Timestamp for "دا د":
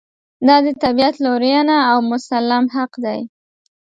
0.47-0.67